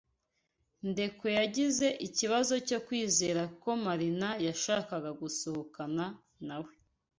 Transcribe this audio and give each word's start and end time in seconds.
Ndekwe 0.89 1.29
yagize 1.39 1.87
ikibazo 2.07 2.53
cyo 2.67 2.79
kwizera 2.85 3.41
ko 3.61 3.69
Marina 3.85 4.29
yashakaga 4.47 5.11
gusohokana 5.21 6.05
nawe. 6.47 6.71